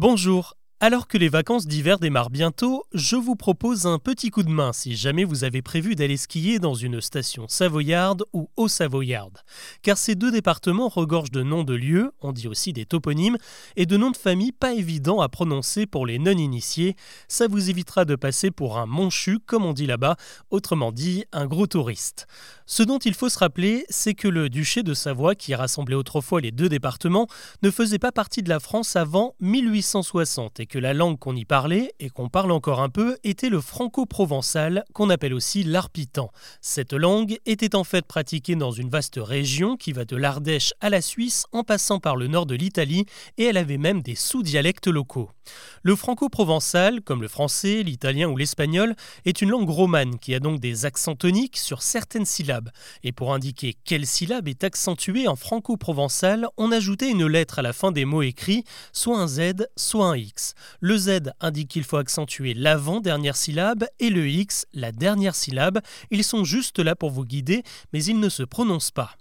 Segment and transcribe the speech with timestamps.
[0.00, 0.56] Bonjour.
[0.82, 4.72] Alors que les vacances d'hiver démarrent bientôt, je vous propose un petit coup de main
[4.72, 9.40] si jamais vous avez prévu d'aller skier dans une station savoyarde ou haut-savoyarde.
[9.82, 13.36] Car ces deux départements regorgent de noms de lieux, on dit aussi des toponymes,
[13.76, 16.96] et de noms de famille pas évidents à prononcer pour les non-initiés.
[17.28, 20.16] Ça vous évitera de passer pour un monchu, comme on dit là-bas,
[20.48, 22.26] autrement dit un gros touriste.
[22.64, 26.40] Ce dont il faut se rappeler, c'est que le duché de Savoie, qui rassemblait autrefois
[26.40, 27.26] les deux départements,
[27.62, 31.44] ne faisait pas partie de la France avant 1860 et que la langue qu'on y
[31.44, 36.30] parlait, et qu'on parle encore un peu, était le franco-provençal, qu'on appelle aussi l'arpitan.
[36.62, 40.88] Cette langue était en fait pratiquée dans une vaste région qui va de l'Ardèche à
[40.88, 43.04] la Suisse en passant par le nord de l'Italie,
[43.36, 45.30] et elle avait même des sous-dialectes locaux.
[45.82, 48.94] Le franco-provençal, comme le français, l'italien ou l'espagnol,
[49.24, 52.70] est une langue romane qui a donc des accents toniques sur certaines syllabes
[53.02, 57.72] et pour indiquer quelle syllabe est accentuée en franco-provençal, on ajoutait une lettre à la
[57.72, 60.54] fin des mots écrits, soit un Z, soit un X.
[60.80, 65.80] Le Z indique qu'il faut accentuer l'avant-dernière syllabe et le X, la dernière syllabe.
[66.10, 69.16] Ils sont juste là pour vous guider, mais ils ne se prononcent pas.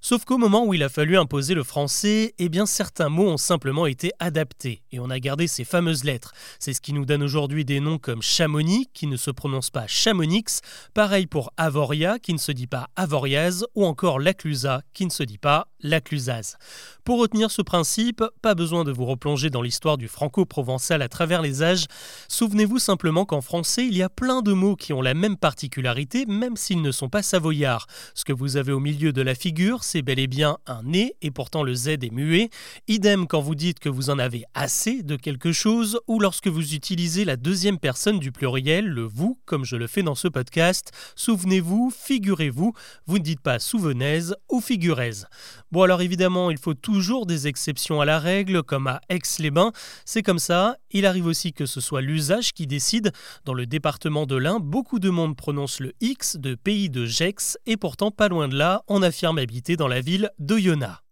[0.00, 3.36] Sauf qu'au moment où il a fallu imposer le français, eh bien certains mots ont
[3.36, 6.32] simplement été adaptés et on a gardé ces fameuses lettres.
[6.60, 9.88] C'est ce qui nous donne aujourd'hui des noms comme Chamonix qui ne se prononce pas
[9.88, 10.60] Chamonix,
[10.94, 15.24] pareil pour Avoria qui ne se dit pas Avoriaz ou encore Laclusa qui ne se
[15.24, 16.56] dit pas Laclusaz.
[17.04, 21.42] Pour retenir ce principe, pas besoin de vous replonger dans l'histoire du franco-provençal à travers
[21.42, 21.86] les âges.
[22.28, 26.24] Souvenez-vous simplement qu'en français, il y a plein de mots qui ont la même particularité
[26.26, 27.86] même s'ils ne sont pas savoyards.
[28.14, 29.34] Ce que vous avez au milieu de la
[29.80, 32.50] c'est bel et bien un nez et pourtant le Z est muet.
[32.86, 36.74] Idem quand vous dites que vous en avez assez de quelque chose ou lorsque vous
[36.74, 40.92] utilisez la deuxième personne du pluriel, le vous, comme je le fais dans ce podcast.
[41.16, 42.74] Souvenez-vous, figurez-vous,
[43.06, 45.26] vous ne dites pas souvenaise ou figuraise.
[45.72, 49.72] Bon alors évidemment, il faut toujours des exceptions à la règle, comme à Aix-les-Bains.
[50.04, 50.76] C'est comme ça.
[50.90, 53.12] Il arrive aussi que ce soit l'usage qui décide.
[53.44, 57.58] Dans le département de l'Ain, beaucoup de monde prononce le X de pays de Gex
[57.66, 61.07] et pourtant pas loin de là, on affirme habiter dans la ville d'Oyonnax.